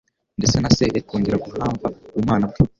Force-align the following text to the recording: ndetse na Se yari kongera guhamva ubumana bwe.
ndetse 0.39 0.57
na 0.59 0.69
Se 0.75 0.81
yari 0.89 1.01
kongera 1.07 1.41
guhamva 1.45 1.85
ubumana 2.13 2.45
bwe. 2.51 2.59